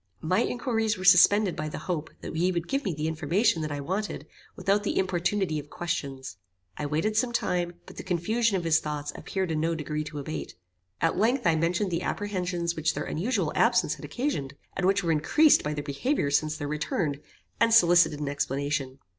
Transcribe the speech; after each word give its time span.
My 0.21 0.39
inquiries 0.39 0.97
were 0.97 1.03
suspended 1.03 1.55
by 1.55 1.69
the 1.69 1.77
hope 1.77 2.09
that 2.21 2.35
he 2.35 2.51
would 2.51 2.67
give 2.67 2.83
me 2.85 2.91
the 2.95 3.07
information 3.07 3.61
that 3.61 3.71
I 3.71 3.79
wanted 3.81 4.25
without 4.55 4.81
the 4.81 4.97
importunity 4.97 5.59
of 5.59 5.69
questions. 5.69 6.37
I 6.75 6.87
waited 6.87 7.15
some 7.15 7.31
time, 7.31 7.73
but 7.85 7.97
the 7.97 8.01
confusion 8.03 8.57
of 8.57 8.63
his 8.63 8.79
thoughts 8.79 9.11
appeared 9.13 9.51
in 9.51 9.59
no 9.59 9.75
degree 9.75 10.03
to 10.05 10.17
abate. 10.17 10.55
At 11.01 11.19
length 11.19 11.45
I 11.45 11.55
mentioned 11.55 11.91
the 11.91 12.01
apprehensions 12.01 12.75
which 12.75 12.95
their 12.95 13.03
unusual 13.05 13.53
absence 13.55 13.93
had 13.93 14.03
occasioned, 14.03 14.55
and 14.75 14.87
which 14.87 15.03
were 15.03 15.11
increased 15.11 15.61
by 15.63 15.75
their 15.75 15.83
behaviour 15.83 16.31
since 16.31 16.57
their 16.57 16.67
return, 16.67 17.17
and 17.59 17.71
solicited 17.71 18.19
an 18.19 18.27
explanation. 18.27 18.97